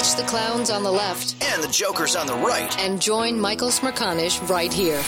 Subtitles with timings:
[0.00, 2.74] Ditch the clowns on the left and the jokers on the right.
[2.78, 5.02] and join Michael Smerconish right here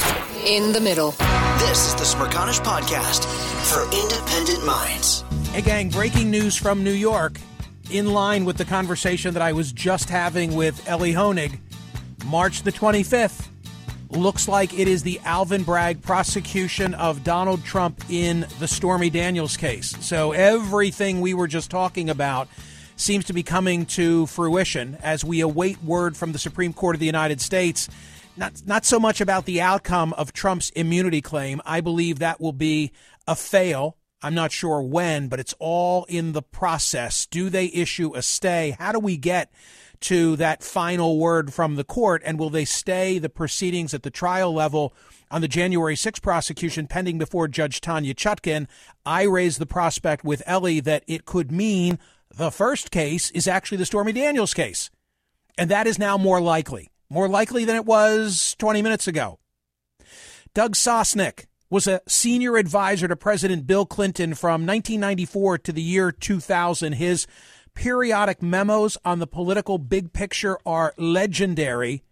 [0.44, 1.12] in the middle.
[1.56, 3.24] This is the Smerconish Podcast
[3.72, 5.24] for independent minds.
[5.52, 7.38] Hey, gang, breaking news from New York.
[7.90, 11.58] In line with the conversation that I was just having with Ellie Honig,
[12.26, 13.48] March the 25th
[14.10, 19.56] looks like it is the Alvin Bragg prosecution of Donald Trump in the Stormy Daniels
[19.56, 19.96] case.
[20.04, 22.46] So everything we were just talking about
[23.02, 27.00] seems to be coming to fruition as we await word from the Supreme Court of
[27.00, 27.88] the United States.
[28.36, 31.60] Not, not so much about the outcome of Trump's immunity claim.
[31.66, 32.92] I believe that will be
[33.26, 33.98] a fail.
[34.22, 37.26] I'm not sure when, but it's all in the process.
[37.26, 38.76] Do they issue a stay?
[38.78, 39.52] How do we get
[40.02, 42.22] to that final word from the court?
[42.24, 44.94] And will they stay the proceedings at the trial level
[45.30, 48.68] on the January 6 prosecution pending before Judge Tanya Chutkan?
[49.04, 51.98] I raised the prospect with Ellie that it could mean
[52.36, 54.90] the first case is actually the Stormy Daniels case.
[55.58, 59.38] And that is now more likely, more likely than it was 20 minutes ago.
[60.54, 66.12] Doug Sosnik was a senior advisor to President Bill Clinton from 1994 to the year
[66.12, 66.94] 2000.
[66.94, 67.26] His
[67.74, 72.02] periodic memos on the political big picture are legendary.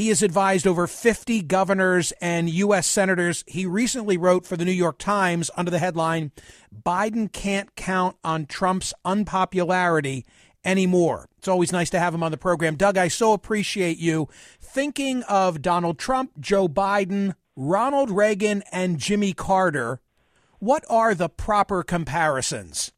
[0.00, 2.86] He has advised over 50 governors and U.S.
[2.86, 3.44] senators.
[3.46, 6.32] He recently wrote for the New York Times under the headline,
[6.74, 10.24] Biden can't count on Trump's unpopularity
[10.64, 11.28] anymore.
[11.36, 12.76] It's always nice to have him on the program.
[12.76, 19.34] Doug, I so appreciate you thinking of Donald Trump, Joe Biden, Ronald Reagan, and Jimmy
[19.34, 20.00] Carter.
[20.60, 22.90] What are the proper comparisons?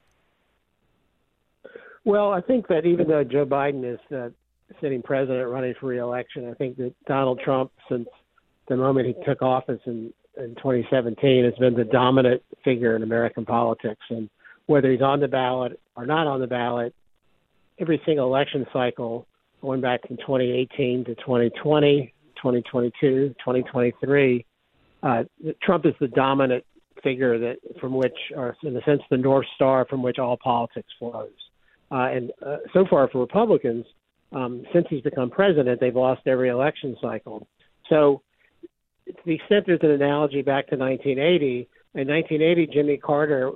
[2.05, 4.33] Well, I think that even though Joe Biden is the
[4.81, 8.09] sitting president running for reelection, I think that Donald Trump, since
[8.69, 13.45] the moment he took office in, in 2017, has been the dominant figure in American
[13.45, 14.05] politics.
[14.11, 14.29] And
[14.67, 16.95] whether he's on the ballot or not on the ballot,
[17.79, 19.27] every single election cycle,
[19.61, 24.47] going back from 2018 to 2020, 2022, 2023,
[25.03, 25.23] uh,
[25.63, 26.65] Trump is the dominant
[27.03, 30.89] figure that from which, or in a sense, the north star from which all politics
[30.99, 31.31] flows.
[31.91, 33.85] Uh, and uh, so far for Republicans,
[34.33, 37.47] um, since he's become president, they've lost every election cycle.
[37.89, 38.23] So,
[39.07, 43.51] to the extent there's an analogy back to 1980, in 1980, Jimmy Carter,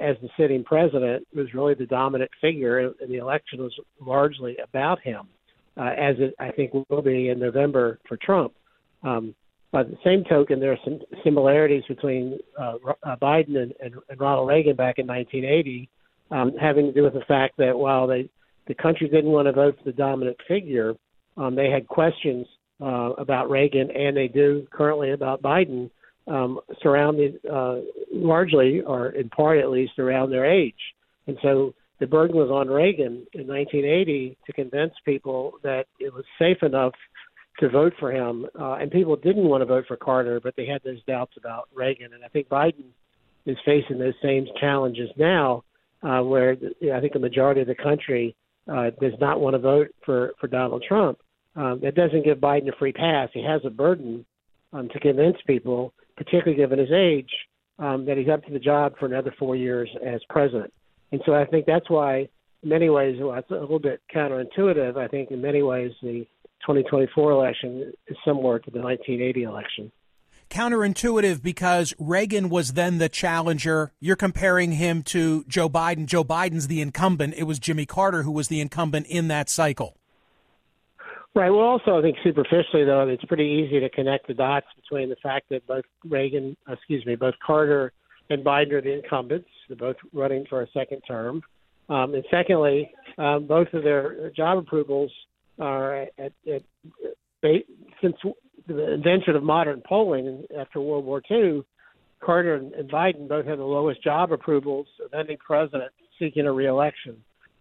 [0.00, 5.00] as the sitting president, was really the dominant figure, and the election was largely about
[5.00, 5.28] him,
[5.76, 8.52] uh, as it I think will be in November for Trump.
[9.02, 9.34] Um,
[9.70, 14.20] by the same token, there are some similarities between uh, uh, Biden and, and, and
[14.20, 15.88] Ronald Reagan back in 1980
[16.30, 18.28] um, having to do with the fact that while they
[18.68, 20.94] the country didn't want to vote for the dominant figure,
[21.36, 22.46] um, they had questions
[22.80, 25.90] uh, about Reagan, and they do currently about Biden,
[26.26, 27.76] um, surrounded uh,
[28.12, 30.74] largely, or in part at least, around their age.
[31.26, 36.24] And so the burden was on Reagan in 1980 to convince people that it was
[36.38, 36.92] safe enough
[37.60, 38.46] to vote for him.
[38.58, 41.68] Uh, and people didn't want to vote for Carter, but they had those doubts about
[41.74, 42.12] Reagan.
[42.12, 42.90] And I think Biden
[43.46, 45.64] is facing those same challenges now
[46.02, 46.56] uh, where
[46.94, 48.36] I think the majority of the country
[48.68, 51.18] uh, does not want to vote for for Donald Trump.
[51.56, 53.28] Um, that doesn't give Biden a free pass.
[53.32, 54.24] He has a burden
[54.72, 57.30] um, to convince people, particularly given his age,
[57.78, 60.72] um, that he's up to the job for another four years as president.
[61.10, 62.28] And so I think that's why,
[62.62, 64.96] in many ways, well, it's a little bit counterintuitive.
[64.96, 66.26] I think in many ways the
[66.60, 69.92] 2024 election is similar to the 1980 election
[70.48, 73.92] counterintuitive because Reagan was then the challenger.
[74.00, 76.06] You're comparing him to Joe Biden.
[76.06, 77.34] Joe Biden's the incumbent.
[77.36, 79.96] It was Jimmy Carter who was the incumbent in that cycle.
[81.34, 81.50] Right.
[81.50, 85.16] Well, also, I think superficially, though, it's pretty easy to connect the dots between the
[85.16, 87.92] fact that both Reagan, excuse me, both Carter
[88.30, 89.48] and Biden are the incumbents.
[89.68, 91.42] They're both running for a second term.
[91.88, 95.12] Um, and secondly, um, both of their job approvals
[95.58, 96.32] are at, at,
[97.44, 97.62] at
[98.02, 98.16] since
[98.68, 101.62] the invention of modern polling after World War II,
[102.20, 107.16] Carter and, Biden both had the lowest job approvals of any president seeking a reelection.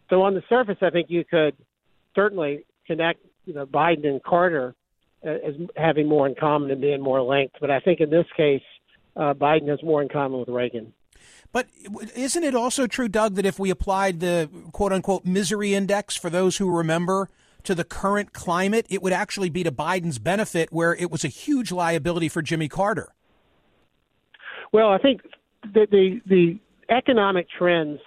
[0.10, 1.56] So on the surface, I think you could
[2.16, 4.76] certainly connect, you know, Biden and Carter
[5.24, 7.58] as having more in common and being more linked.
[7.60, 8.62] But I think in this case,
[9.16, 10.94] uh, Biden has more in common with Reagan.
[11.52, 11.68] But
[12.16, 16.30] isn't it also true, Doug, that if we applied the quote unquote misery index for
[16.30, 17.30] those who remember
[17.68, 21.28] to the current climate, it would actually be to Biden's benefit, where it was a
[21.28, 23.14] huge liability for Jimmy Carter.
[24.72, 25.22] Well, I think
[25.62, 26.60] the the, the
[26.90, 28.00] economic trends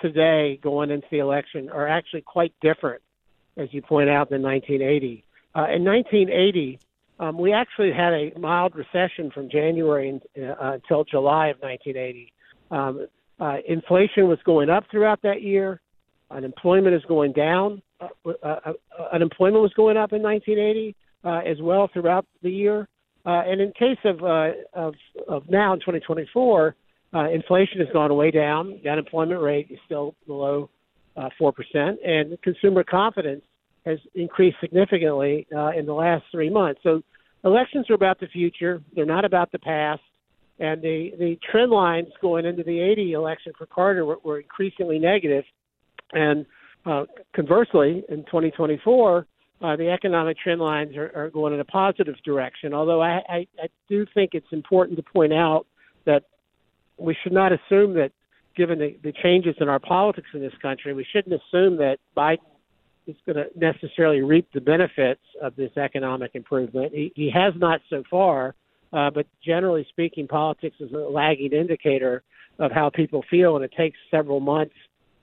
[0.00, 3.02] today going into the election are actually quite different,
[3.56, 5.24] as you point out, than 1980.
[5.54, 6.78] Uh, in 1980,
[7.18, 12.32] um, we actually had a mild recession from January uh, until July of 1980.
[12.70, 13.06] Um,
[13.40, 15.80] uh, inflation was going up throughout that year.
[16.30, 17.82] Unemployment is going down.
[18.00, 18.72] Uh, uh,
[19.12, 22.88] unemployment was going up in 1980 uh, as well throughout the year.
[23.26, 24.94] Uh, and in case of, uh, of
[25.28, 26.74] of now in 2024,
[27.14, 28.80] uh, inflation has gone way down.
[28.82, 30.70] The unemployment rate is still below
[31.16, 33.42] uh, four percent, and consumer confidence
[33.84, 36.80] has increased significantly uh, in the last three months.
[36.82, 37.02] So
[37.44, 40.02] elections are about the future; they're not about the past.
[40.60, 44.98] And the the trend lines going into the 80 election for Carter were, were increasingly
[44.98, 45.44] negative,
[46.12, 46.46] and
[46.88, 47.04] uh,
[47.34, 49.26] conversely, in 2024,
[49.60, 52.72] uh, the economic trend lines are, are going in a positive direction.
[52.72, 55.66] Although I, I, I do think it's important to point out
[56.06, 56.24] that
[56.96, 58.12] we should not assume that,
[58.56, 62.38] given the, the changes in our politics in this country, we shouldn't assume that Biden
[63.06, 66.92] is going to necessarily reap the benefits of this economic improvement.
[66.94, 68.54] He, he has not so far,
[68.92, 72.22] uh, but generally speaking, politics is a lagging indicator
[72.58, 74.74] of how people feel, and it takes several months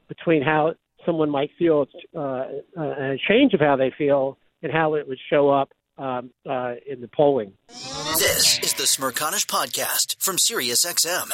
[0.08, 0.76] between how
[1.06, 2.46] someone might feel uh,
[2.78, 7.02] a change of how they feel and how it would show up um, uh, in
[7.02, 7.54] the polling.
[7.68, 11.32] This is the Smerconish Podcast from SiriusXM.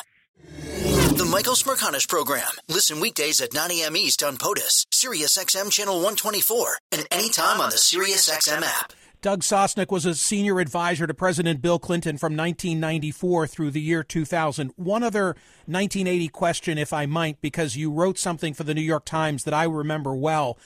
[1.18, 2.52] The Michael Smerconish Program.
[2.68, 3.96] Listen weekdays at 9 a.m.
[3.96, 8.94] East on POTUS, SiriusXM Channel 124, and anytime on the SiriusXM app.
[9.22, 14.04] Doug Sosnik was a senior advisor to President Bill Clinton from 1994 through the year
[14.04, 14.74] 2000.
[14.78, 15.36] One other
[15.68, 19.54] 1980 question, if I might, because you wrote something for the New York Times that
[19.54, 20.58] I remember well,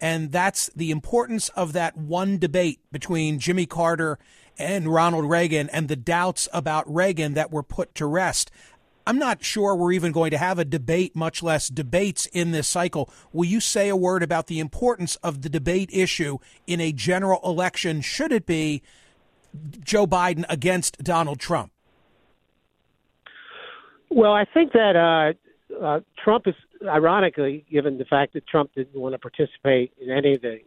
[0.00, 4.18] and that's the importance of that one debate between Jimmy Carter
[4.58, 8.50] and Ronald Reagan and the doubts about Reagan that were put to rest.
[9.10, 12.68] I'm not sure we're even going to have a debate, much less debates in this
[12.68, 13.10] cycle.
[13.32, 17.40] Will you say a word about the importance of the debate issue in a general
[17.42, 18.82] election, should it be
[19.82, 21.72] Joe Biden against Donald Trump?
[24.10, 26.54] Well, I think that uh, uh, Trump is,
[26.86, 30.60] ironically, given the fact that Trump didn't want to participate in any of the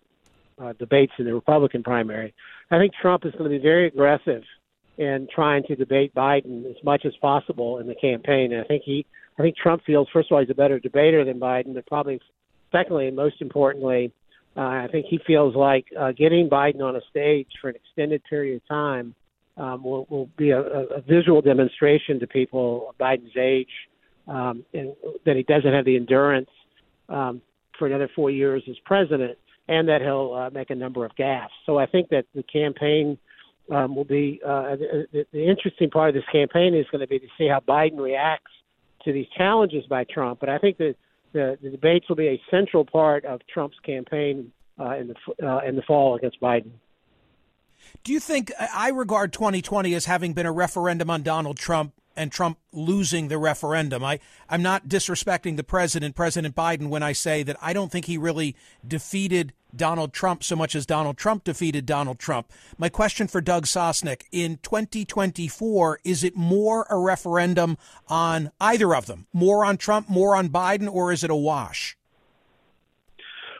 [0.60, 2.34] uh, debates in the Republican primary,
[2.70, 4.44] I think Trump is going to be very aggressive
[4.98, 8.54] and trying to debate Biden as much as possible in the campaign.
[8.54, 9.06] And I think he,
[9.38, 12.20] I think Trump feels first of all he's a better debater than Biden, but probably
[12.72, 14.12] secondly and most importantly,
[14.56, 18.22] uh, I think he feels like uh, getting Biden on a stage for an extended
[18.30, 19.16] period of time
[19.58, 23.70] um, will, will be a, a visual demonstration to people of Biden's age,
[24.28, 24.94] um, and
[25.26, 26.50] that he doesn't have the endurance
[27.10, 27.42] um,
[27.78, 29.38] for another four years as president,
[29.68, 31.48] and that he'll uh, make a number of gaffes.
[31.66, 33.18] So I think that the campaign
[33.74, 37.20] um, will be uh, the, the interesting part of this campaign is going to be
[37.20, 38.52] to see how Biden reacts
[39.04, 40.40] to these challenges by Trump.
[40.40, 40.96] But I think that
[41.34, 45.60] the, the debates will be a central part of Trump's campaign uh, in the uh,
[45.68, 46.72] in the fall against Biden.
[48.04, 52.32] Do you think I regard 2020 as having been a referendum on Donald Trump and
[52.32, 54.04] Trump losing the referendum.
[54.04, 58.06] I, I'm not disrespecting the president, President Biden, when I say that I don't think
[58.06, 58.56] he really
[58.88, 62.52] defeated Donald Trump so much as Donald Trump defeated Donald Trump.
[62.78, 67.78] My question for Doug Sosnik in 2024 is it more a referendum
[68.08, 69.28] on either of them?
[69.34, 71.98] More on Trump, more on Biden, or is it a wash?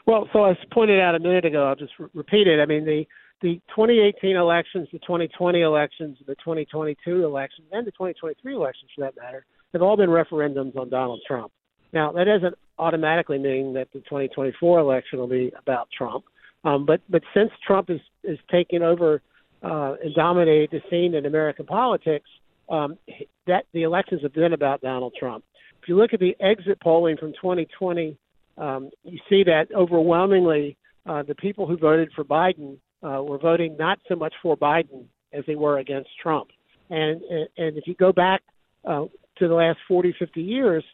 [0.06, 2.60] Well, so as pointed out a minute ago, I'll just re- repeat it.
[2.60, 3.06] I mean, the
[3.42, 9.14] the 2018 elections, the 2020 elections, the 2022 elections, and the 2023 elections, for that
[9.20, 9.44] matter,
[9.74, 11.52] have all been referendums on Donald Trump.
[11.94, 16.24] Now, that doesn't automatically mean that the 2024 election will be about Trump,
[16.64, 19.22] um, but but since Trump is is taking over
[19.62, 22.28] uh, and dominated the scene in American politics,
[22.68, 22.98] um,
[23.46, 25.44] that the elections have been about Donald Trump.
[25.80, 28.18] If you look at the exit polling from 2020,
[28.58, 33.76] um, you see that overwhelmingly uh, the people who voted for Biden uh, were voting
[33.76, 36.48] not so much for Biden as they were against Trump.
[36.90, 37.22] And
[37.56, 38.42] and if you go back
[38.84, 39.04] uh,
[39.38, 40.84] to the last 40, 50 years,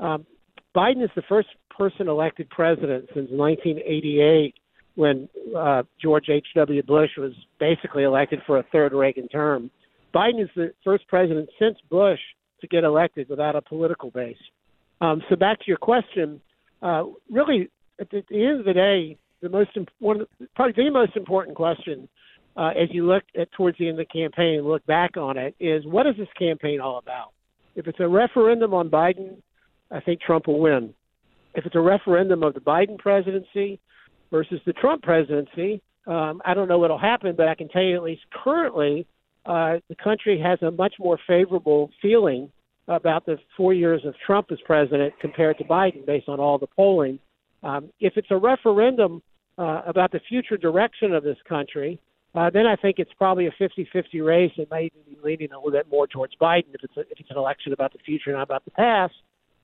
[0.00, 0.24] um,
[0.76, 4.54] Biden is the first person elected president since 1988,
[4.94, 6.82] when uh, George H.W.
[6.82, 9.70] Bush was basically elected for a third Reagan term.
[10.14, 12.20] Biden is the first president since Bush
[12.60, 14.36] to get elected without a political base.
[15.00, 16.40] Um, so back to your question,
[16.82, 20.90] uh, really, at the, at the end of the day, the most one probably the
[20.90, 22.08] most important question
[22.56, 25.36] uh, as you look at towards the end of the campaign and look back on
[25.36, 27.32] it is what is this campaign all about?
[27.74, 29.36] If it's a referendum on Biden,
[29.90, 30.94] I think Trump will win.
[31.54, 33.80] If it's a referendum of the Biden presidency
[34.30, 37.96] versus the Trump presidency, um, I don't know what'll happen, but I can tell you
[37.96, 39.06] at least currently,
[39.44, 42.50] uh, the country has a much more favorable feeling
[42.88, 46.68] about the four years of Trump as president compared to Biden, based on all the
[46.68, 47.18] polling.
[47.62, 49.22] Um, if it's a referendum
[49.58, 51.98] uh, about the future direction of this country,
[52.34, 54.52] uh, then I think it's probably a 50-50 race.
[54.56, 57.30] It may be leaning a little bit more towards Biden if it's a, if it's
[57.30, 59.14] an election about the future, not about the past.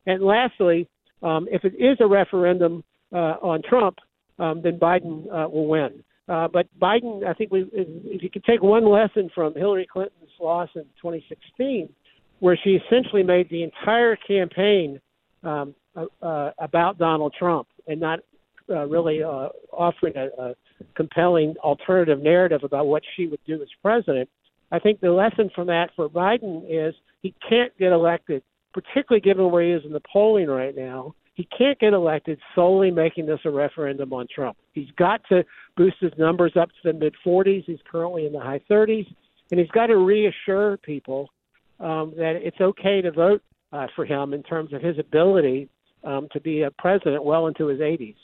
[0.07, 0.89] And lastly,
[1.23, 2.83] um, if it is a referendum
[3.13, 3.99] uh, on Trump,
[4.39, 6.03] um, then Biden uh, will win.
[6.29, 10.31] Uh, but Biden, I think, we, if you could take one lesson from Hillary Clinton's
[10.41, 11.89] loss in 2016,
[12.41, 15.01] where she essentially made the entire campaign
[15.43, 18.21] um, uh, uh, about Donald Trump and not
[18.71, 20.55] uh, really uh, offering a, a
[20.95, 24.29] compelling alternative narrative about what she would do as president.
[24.71, 28.43] I think the lesson from that for Biden is he can't get elected,
[28.73, 31.15] particularly given where he is in the polling right now.
[31.35, 34.57] He can't get elected solely making this a referendum on Trump.
[34.73, 35.45] He's got to
[35.77, 37.65] boost his numbers up to the mid 40s.
[37.65, 39.07] He's currently in the high 30s,
[39.51, 41.31] and he's got to reassure people
[41.81, 45.69] um, that it's okay to vote uh, for him in terms of his ability
[46.05, 48.17] um, to be a president well into his 80s.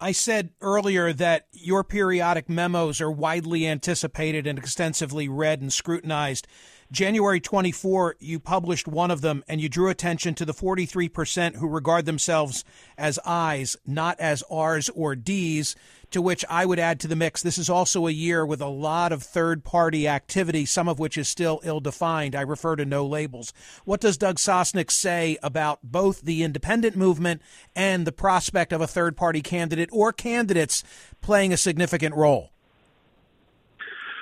[0.00, 6.46] I said earlier that your periodic memos are widely anticipated and extensively read and scrutinized.
[6.90, 11.68] January 24, you published one of them and you drew attention to the 43% who
[11.68, 12.64] regard themselves
[12.96, 15.76] as I's, not as R's or D's
[16.10, 17.42] to which I would add to the mix.
[17.42, 21.18] This is also a year with a lot of third party activity, some of which
[21.18, 22.34] is still ill defined.
[22.34, 23.52] I refer to no labels.
[23.84, 27.42] What does Doug Sosnik say about both the independent movement
[27.76, 30.82] and the prospect of a third party candidate or candidates
[31.20, 32.52] playing a significant role?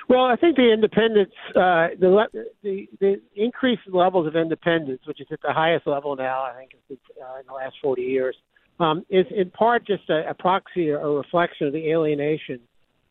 [0.09, 5.27] Well, I think the independence, uh, the, the the increased levels of independence, which is
[5.31, 8.35] at the highest level now, I think, uh, in the last 40 years,
[8.79, 12.61] um, is in part just a, a proxy or a reflection of the alienation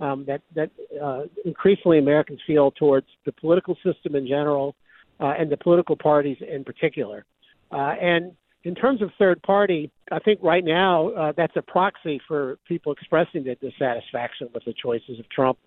[0.01, 0.71] um, that that
[1.03, 4.75] uh, increasingly Americans feel towards the political system in general
[5.21, 7.27] uh, and the political parties in particular.
[7.73, 8.33] Uh, and
[8.65, 12.93] in terms of third party, I think right now uh, that's a proxy for people
[12.93, 15.59] expressing their dissatisfaction with the choices of Trump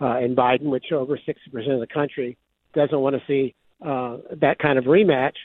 [0.00, 2.36] uh, and Biden, which over 60% of the country
[2.74, 3.54] doesn't want to see
[3.84, 5.36] uh, that kind of rematch.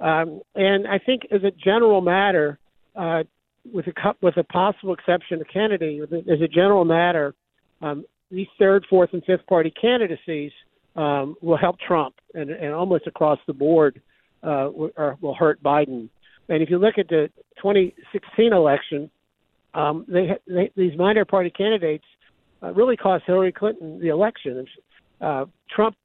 [0.00, 2.58] Um, and I think, as a general matter,
[2.96, 3.22] uh,
[3.72, 7.34] with a with a possible exception of Kennedy, as a general matter,
[7.80, 10.50] um, these third, fourth, and fifth party candidacies
[10.96, 14.00] um, will help Trump, and, and almost across the board
[14.42, 14.90] uh, will,
[15.20, 16.08] will hurt Biden.
[16.48, 17.30] And if you look at the
[17.62, 19.10] 2016 election,
[19.74, 22.04] um, they, they these minor party candidates
[22.62, 24.66] uh, really cost Hillary Clinton the election.
[25.20, 25.96] Uh, Trump,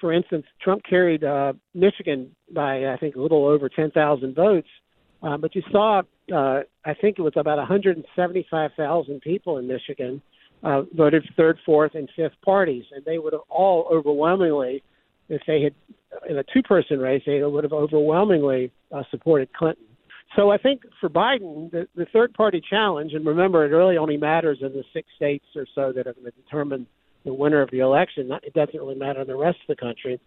[0.00, 4.68] for instance, Trump carried uh, Michigan by I think a little over 10,000 votes,
[5.22, 10.22] uh, but you saw uh, I think it was about 175,000 people in Michigan
[10.62, 14.82] uh, voted third, fourth, and fifth parties, and they would have all overwhelmingly,
[15.28, 15.74] if they had
[16.28, 19.84] in a two-person race, they would have overwhelmingly uh, supported Clinton.
[20.36, 24.58] So I think for Biden, the, the third-party challenge, and remember, it really only matters
[24.60, 26.86] in the six states or so that are going to determine
[27.24, 28.30] the winner of the election.
[28.42, 30.20] It doesn't really matter in the rest of the country.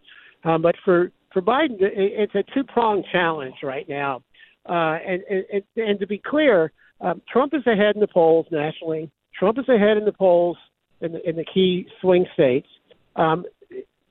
[0.43, 4.23] Um, but for for Biden, it's a two-pronged challenge right now.
[4.67, 9.11] Uh, and, and, and to be clear, um, Trump is ahead in the polls nationally.
[9.37, 10.57] Trump is ahead in the polls
[11.01, 12.67] in the, in the key swing states.
[13.15, 13.45] Um,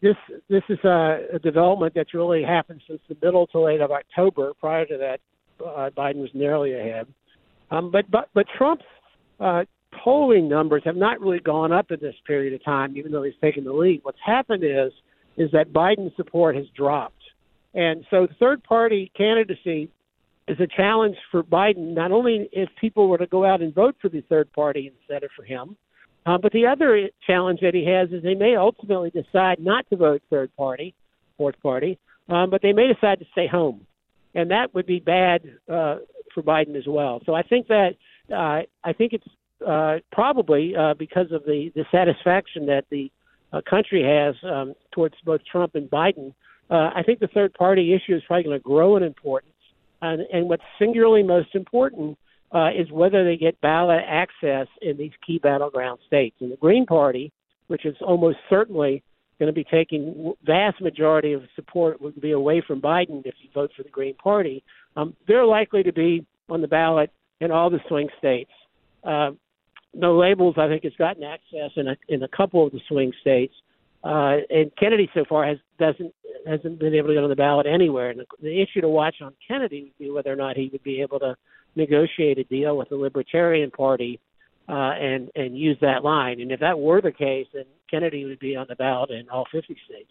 [0.02, 0.16] this
[0.49, 4.52] this is a, a development that's really happened since the middle to late of October.
[4.61, 5.21] Prior to that,
[5.64, 7.06] uh, Biden was narrowly ahead.
[7.70, 8.84] Um, but but but Trump's
[9.40, 9.64] uh,
[10.04, 13.34] polling numbers have not really gone up in this period of time, even though he's
[13.40, 14.00] taken the lead.
[14.02, 14.92] What's happened is
[15.36, 17.22] is that Biden's support has dropped,
[17.75, 19.90] and so third party candidacy
[20.48, 23.96] is a challenge for Biden, not only if people were to go out and vote
[24.00, 25.76] for the third party instead of for him,
[26.25, 29.96] uh, but the other challenge that he has is they may ultimately decide not to
[29.96, 30.94] vote third party,
[31.36, 31.98] fourth party,
[32.28, 33.86] um, but they may decide to stay home.
[34.37, 35.97] And that would be bad uh,
[36.33, 37.21] for Biden as well.
[37.25, 37.93] So I think that
[38.31, 39.26] uh, I think it's
[39.66, 43.11] uh, probably uh, because of the, the satisfaction that the
[43.52, 46.35] uh, country has um, towards both Trump and Biden.
[46.69, 49.52] Uh, I think the third party issue is probably going to grow in importance.
[50.02, 52.19] And, and what's singularly most important
[52.52, 56.37] uh, is whether they get ballot access in these key battleground states.
[56.40, 57.33] And the Green Party,
[57.69, 59.02] which is almost certainly
[59.38, 63.50] going to be taking vast majority of support would be away from Biden if you
[63.55, 64.62] vote for the Green Party.
[64.97, 68.50] Um, they're likely to be on the ballot in all the swing states.
[69.05, 69.31] Uh,
[69.95, 73.12] no labels, I think, has gotten access in a, in a couple of the swing
[73.21, 73.55] states.
[74.05, 76.14] Uh, and Kennedy so far has doesn't
[76.47, 78.11] hasn't been able to get on the ballot anywhere.
[78.11, 80.83] And the, the issue to watch on Kennedy would be whether or not he would
[80.85, 81.35] be able to
[81.75, 84.21] negotiate a deal with the Libertarian Party
[84.68, 86.40] uh, and and use that line.
[86.40, 89.46] And if that were the case, then Kennedy would be on the ballot in all
[89.50, 90.11] 50 states.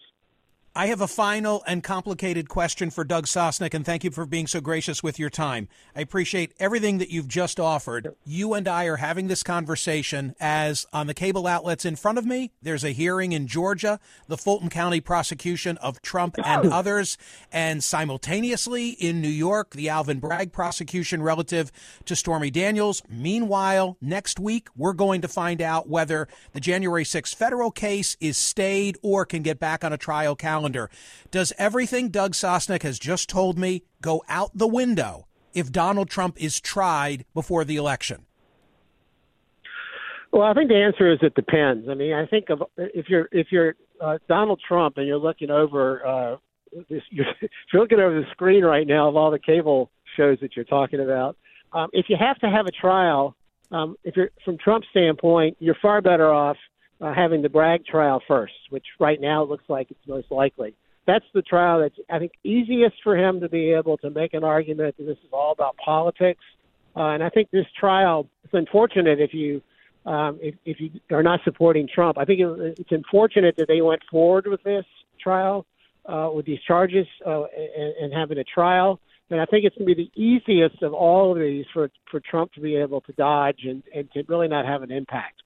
[0.77, 4.45] I have a final and complicated question for Doug Sosnik, and thank you for being
[4.45, 5.69] so gracious with your time.
[5.95, 8.13] I appreciate everything that you've just offered.
[8.25, 12.25] You and I are having this conversation as on the cable outlets in front of
[12.25, 17.17] me, there's a hearing in Georgia, the Fulton County prosecution of Trump and others,
[17.53, 21.71] and simultaneously in New York, the Alvin Bragg prosecution relative
[22.03, 23.01] to Stormy Daniels.
[23.07, 28.35] Meanwhile, next week, we're going to find out whether the January 6th federal case is
[28.35, 30.89] stayed or can get back on a trial calendar calendar.
[31.31, 36.41] Does everything Doug Sosnik has just told me go out the window if Donald Trump
[36.41, 38.25] is tried before the election?
[40.31, 41.87] Well, I think the answer is it depends.
[41.87, 45.49] I mean, I think of if you're if you're uh, Donald Trump and you're looking
[45.49, 46.35] over uh,
[46.89, 50.37] this, you're, if you're looking over the screen right now of all the cable shows
[50.41, 51.37] that you're talking about.
[51.71, 53.35] Um, if you have to have a trial,
[53.71, 56.57] um, if you're from Trump's standpoint, you're far better off
[57.01, 60.73] uh, having the Bragg trial first, which right now looks like it's most likely.
[61.05, 64.43] That's the trial that's, I think, easiest for him to be able to make an
[64.43, 66.43] argument that this is all about politics.
[66.95, 69.61] Uh, and I think this trial, it's unfortunate if you
[70.05, 72.17] um, if, if you are not supporting Trump.
[72.19, 74.85] I think it, it's unfortunate that they went forward with this
[75.19, 75.65] trial,
[76.05, 78.99] uh, with these charges, uh, and, and having a trial.
[79.31, 82.19] And I think it's going to be the easiest of all of these for for
[82.19, 85.41] Trump to be able to dodge and, and to really not have an impact.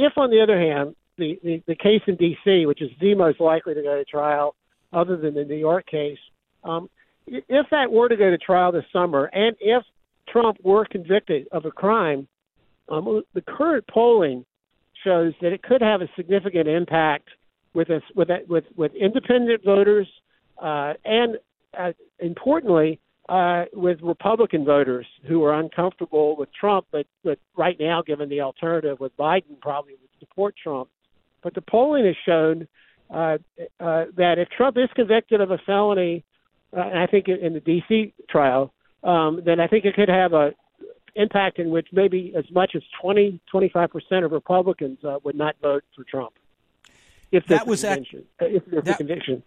[0.00, 3.38] If, on the other hand, the, the, the case in D.C., which is the most
[3.38, 4.54] likely to go to trial,
[4.94, 6.18] other than the New York case,
[6.64, 6.88] um,
[7.26, 9.82] if that were to go to trial this summer, and if
[10.26, 12.26] Trump were convicted of a crime,
[12.88, 14.46] um, the current polling
[15.04, 17.28] shows that it could have a significant impact
[17.74, 20.08] with with with with independent voters,
[20.62, 21.36] uh, and
[21.78, 22.98] uh, importantly,
[23.28, 28.40] uh, with Republican voters who are uncomfortable with Trump, but, but right now, given the
[28.40, 30.88] alternative with Biden, probably would support Trump.
[31.42, 32.66] But the polling has shown
[33.10, 33.38] uh,
[33.78, 36.24] uh, that if Trump is convicted of a felony,
[36.76, 38.14] uh, and I think in the D.C.
[38.28, 38.72] trial,
[39.02, 40.52] um, then I think it could have a
[41.16, 45.56] impact in which maybe as much as 20, 25 percent of Republicans uh, would not
[45.60, 46.32] vote for Trump.
[47.32, 49.42] If that was ac- if there's that, a conviction.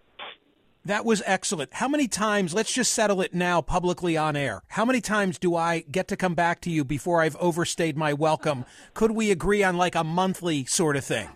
[0.85, 1.75] That was excellent.
[1.75, 4.63] How many times, let's just settle it now publicly on air.
[4.67, 8.11] How many times do I get to come back to you before I've overstayed my
[8.11, 8.65] welcome?
[8.93, 11.29] Could we agree on like a monthly sort of thing?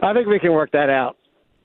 [0.00, 1.16] I think we can work that out.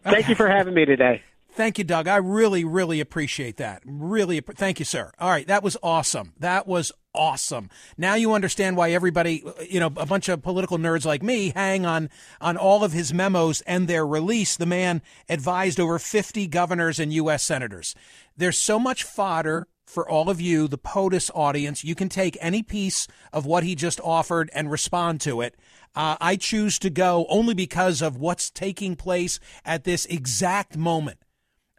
[0.03, 0.29] Thank okay.
[0.29, 1.23] you for having me today.
[1.53, 2.07] Thank you, Doug.
[2.07, 3.81] I really, really appreciate that.
[3.85, 5.11] Really, thank you, sir.
[5.19, 6.33] All right, that was awesome.
[6.37, 7.69] That was awesome.
[7.97, 11.85] Now you understand why everybody, you know, a bunch of political nerds like me hang
[11.85, 14.57] on on all of his memos and their release.
[14.57, 17.43] The man advised over 50 governors and U.S.
[17.43, 17.95] senators.
[18.37, 21.83] There's so much fodder for all of you, the POTUS audience.
[21.83, 25.55] You can take any piece of what he just offered and respond to it.
[25.95, 31.19] Uh, I choose to go only because of what's taking place at this exact moment.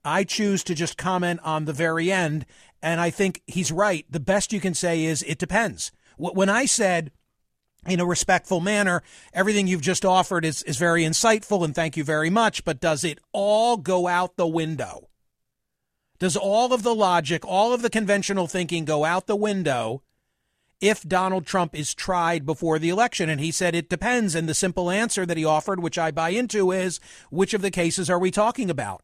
[0.06, 2.46] I choose to just comment on the very end.
[2.82, 4.04] And I think he's right.
[4.08, 5.92] The best you can say is it depends.
[6.16, 7.10] When I said,
[7.86, 12.04] in a respectful manner, everything you've just offered is, is very insightful and thank you
[12.04, 15.08] very much, but does it all go out the window?
[16.18, 20.02] Does all of the logic, all of the conventional thinking go out the window
[20.80, 23.28] if Donald Trump is tried before the election?
[23.28, 24.34] And he said it depends.
[24.34, 27.70] And the simple answer that he offered, which I buy into, is which of the
[27.70, 29.02] cases are we talking about?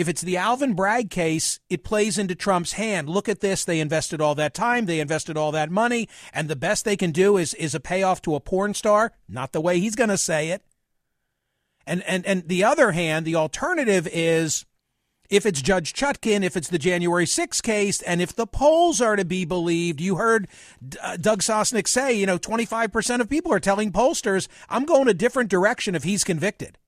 [0.00, 3.10] If it's the Alvin Bragg case, it plays into Trump's hand.
[3.10, 3.66] Look at this.
[3.66, 4.86] They invested all that time.
[4.86, 6.08] They invested all that money.
[6.32, 9.12] And the best they can do is, is a payoff to a porn star.
[9.28, 10.64] Not the way he's going to say it.
[11.86, 14.64] And, and, and the other hand, the alternative is
[15.28, 19.16] if it's Judge Chutkan, if it's the January 6th case, and if the polls are
[19.16, 20.48] to be believed, you heard
[21.02, 25.14] uh, Doug Sosnik say, you know, 25% of people are telling pollsters, I'm going a
[25.14, 26.78] different direction if he's convicted.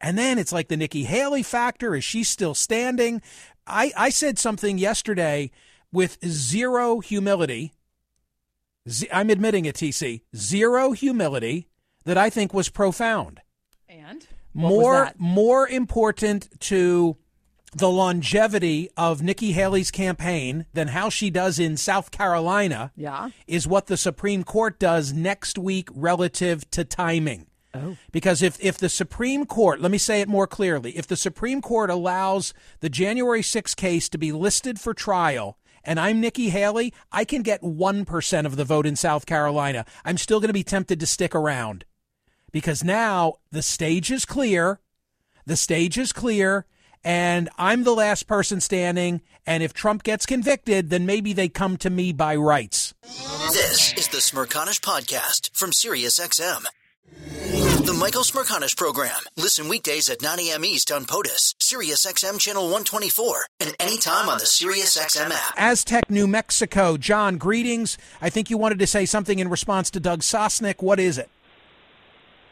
[0.00, 1.94] And then it's like the Nikki Haley factor.
[1.94, 3.20] Is she still standing?
[3.66, 5.50] I, I said something yesterday
[5.92, 7.72] with zero humility.
[8.86, 10.22] i I'm admitting it, TC.
[10.36, 11.68] Zero humility
[12.04, 13.40] that I think was profound.
[13.88, 17.16] And more more important to
[17.74, 23.30] the longevity of Nikki Haley's campaign than how she does in South Carolina yeah.
[23.46, 27.46] is what the Supreme Court does next week relative to timing.
[27.74, 27.96] Oh.
[28.12, 31.60] Because if, if the Supreme Court, let me say it more clearly, if the Supreme
[31.60, 36.92] Court allows the January 6 case to be listed for trial, and I'm Nikki Haley,
[37.12, 39.84] I can get 1% of the vote in South Carolina.
[40.04, 41.84] I'm still going to be tempted to stick around
[42.52, 44.80] because now the stage is clear.
[45.46, 46.66] The stage is clear,
[47.04, 49.22] and I'm the last person standing.
[49.46, 52.94] And if Trump gets convicted, then maybe they come to me by rights.
[53.52, 56.66] This is the Smerconish Podcast from SiriusXM.
[57.88, 59.18] The Michael Smerconish Program.
[59.38, 60.62] Listen weekdays at 9 a.m.
[60.62, 65.54] East on POTUS, SiriusXM Channel 124, and anytime on the SiriusXM app.
[65.56, 66.98] Aztec, New Mexico.
[66.98, 67.96] John, greetings.
[68.20, 70.82] I think you wanted to say something in response to Doug Sosnik.
[70.82, 71.30] What is it?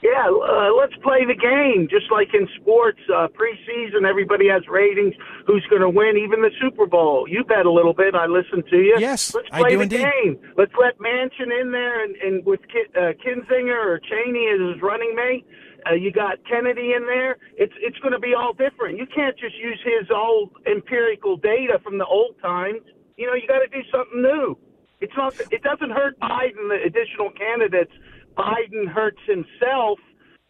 [0.02, 1.88] Yeah, uh, let's play the game.
[1.90, 5.14] Just like in sports, uh, preseason, everybody has ratings.
[5.46, 6.16] Who's going to win?
[6.18, 7.26] Even the Super Bowl.
[7.28, 8.14] You bet a little bit.
[8.14, 8.96] I listen to you.
[8.98, 10.06] Yes, let's I play do the indeed.
[10.22, 10.38] game.
[10.56, 14.82] Let's let Manchin in there, and, and with Ki- uh, Kinzinger or Cheney as his
[14.82, 15.46] running mate.
[15.88, 17.38] Uh, you got Kennedy in there.
[17.56, 18.98] It's it's going to be all different.
[18.98, 22.80] You can't just use his old empirical data from the old times.
[23.16, 24.58] You know, you got to do something new.
[25.00, 25.34] It's not.
[25.50, 26.68] It doesn't hurt Biden.
[26.68, 27.92] The additional candidates.
[28.36, 29.98] Biden hurts himself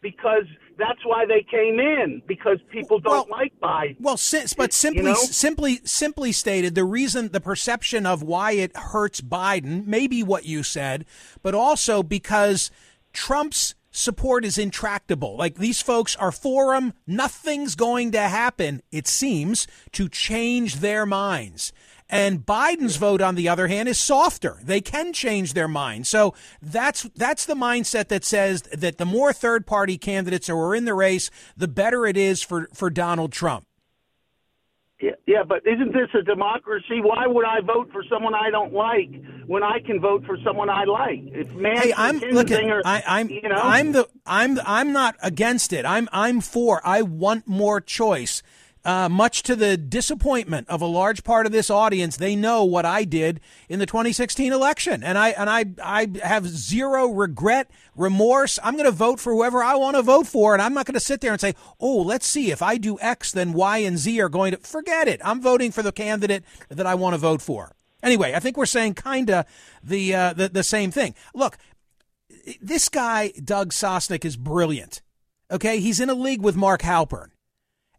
[0.01, 0.45] because
[0.77, 3.99] that's why they came in because people don't Well- like Biden.
[3.99, 5.15] Well, si- but simply, know?
[5.15, 10.61] simply, simply stated, the reason, the perception of why it hurts Biden, maybe what you
[10.63, 11.05] said,
[11.41, 12.69] but also because
[13.11, 15.35] Trump's support is intractable.
[15.35, 16.93] Like these folks are for him.
[17.07, 21.73] Nothing's going to happen, it seems, to change their minds.
[22.09, 24.57] And Biden's vote, on the other hand, is softer.
[24.63, 26.07] They can change their mind.
[26.07, 30.73] So that's that's the mindset that says that the more third party candidates who are
[30.73, 33.65] in the race, the better it is for, for Donald Trump.
[34.99, 37.01] Yeah, yeah, but isn't this a democracy?
[37.01, 39.11] Why would I vote for someone I don't like
[39.45, 41.19] when I can vote for someone I like?
[41.33, 44.93] If Manchin, Hey, I'm look at Kinzinger, I, I'm you know, I'm the I'm I'm
[44.93, 45.85] not against it.
[45.85, 46.81] I'm I'm for.
[46.83, 48.41] I want more choice.
[48.85, 52.85] Uh, much to the disappointment of a large part of this audience, they know what
[52.85, 58.59] I did in the 2016 election, and I and I I have zero regret, remorse.
[58.63, 60.93] I'm going to vote for whoever I want to vote for, and I'm not going
[60.93, 63.97] to sit there and say, "Oh, let's see if I do X, then Y and
[63.97, 65.19] Z are going to." Forget it.
[65.23, 67.73] I'm voting for the candidate that I want to vote for.
[68.01, 69.45] Anyway, I think we're saying kinda
[69.83, 71.13] the uh, the the same thing.
[71.33, 71.57] Look,
[72.61, 75.01] this guy, Doug Sosnik, is brilliant.
[75.51, 75.79] Okay.
[75.79, 77.29] He's in a league with Mark Halperin.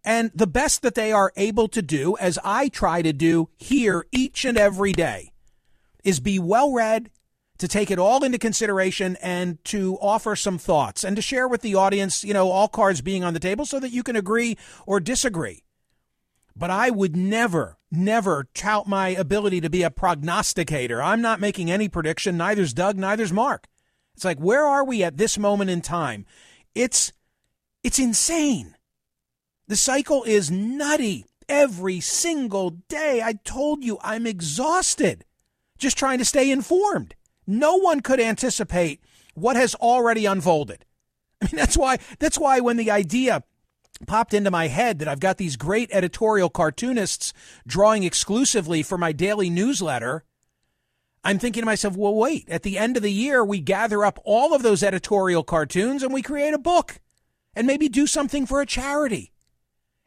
[0.08, 4.06] And the best that they are able to do, as I try to do here
[4.10, 5.32] each and every day,
[6.02, 7.10] is be well read,
[7.58, 11.60] to take it all into consideration and to offer some thoughts and to share with
[11.60, 14.56] the audience, you know, all cards being on the table so that you can agree
[14.86, 15.62] or disagree.
[16.56, 21.02] But I would never, never tout my ability to be a prognosticator.
[21.02, 22.38] I'm not making any prediction.
[22.38, 23.66] Neither's Doug, neither's Mark.
[24.14, 26.24] It's like, where are we at this moment in time?
[26.74, 27.12] It's,
[27.84, 28.74] it's insane.
[29.68, 33.20] The cycle is nutty every single day.
[33.22, 35.24] I told you I'm exhausted
[35.78, 37.14] just trying to stay informed.
[37.46, 39.00] No one could anticipate
[39.34, 40.84] what has already unfolded.
[41.42, 43.44] I mean, that's why, that's why when the idea
[44.06, 47.32] popped into my head that I've got these great editorial cartoonists
[47.66, 50.24] drawing exclusively for my daily newsletter,
[51.22, 54.18] I'm thinking to myself, well, wait, at the end of the year, we gather up
[54.24, 57.00] all of those editorial cartoons and we create a book
[57.54, 59.32] and maybe do something for a charity.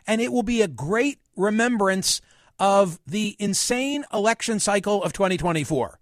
[0.07, 2.21] And it will be a great remembrance
[2.59, 5.99] of the insane election cycle of 2024.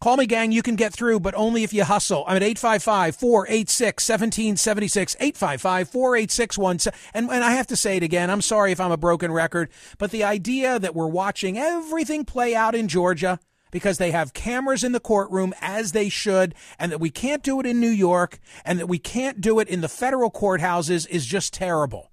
[0.00, 0.52] Call me, gang.
[0.52, 2.24] You can get through, but only if you hustle.
[2.26, 5.16] I'm at 855 486 1776.
[5.18, 8.28] 855 486 And and I have to say it again.
[8.28, 12.54] I'm sorry if I'm a broken record, but the idea that we're watching everything play
[12.54, 17.00] out in Georgia because they have cameras in the courtroom as they should, and that
[17.00, 19.88] we can't do it in New York, and that we can't do it in the
[19.88, 22.12] federal courthouses is just terrible.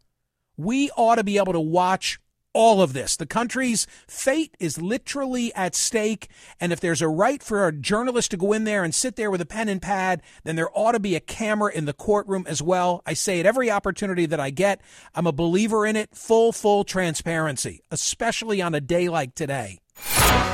[0.57, 2.19] We ought to be able to watch
[2.53, 3.15] all of this.
[3.15, 6.29] The country's fate is literally at stake.
[6.59, 9.31] And if there's a right for a journalist to go in there and sit there
[9.31, 12.45] with a pen and pad, then there ought to be a camera in the courtroom
[12.47, 13.01] as well.
[13.05, 14.81] I say it every opportunity that I get.
[15.15, 16.15] I'm a believer in it.
[16.15, 19.80] Full, full transparency, especially on a day like today.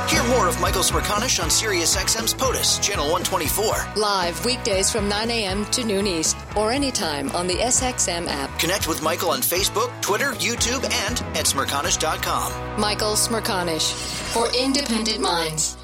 [0.09, 3.93] Hear more of Michael Smerconish on SiriusXM's POTUS, Channel 124.
[3.95, 5.65] Live weekdays from 9 a.m.
[5.65, 8.57] to noon East or anytime on the SXM app.
[8.59, 12.79] Connect with Michael on Facebook, Twitter, YouTube, and at Smerconish.com.
[12.79, 13.93] Michael Smerconish
[14.33, 15.76] for independent minds.